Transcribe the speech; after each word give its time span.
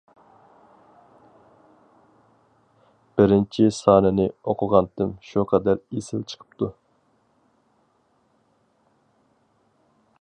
بىرىنچى 3.21 3.67
سانىنى 3.81 4.25
ئوقۇغانتىم 4.41 5.13
شۇ 5.29 5.45
قەدەر 5.53 5.85
ئېسىل 5.99 6.25
چىقىپتۇ. 6.33 6.73